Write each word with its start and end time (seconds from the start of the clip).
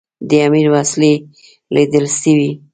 د 0.29 0.31
امیر 0.47 0.67
وسلې 0.75 1.13
لیدل 1.73 2.05
سوي. 2.19 2.51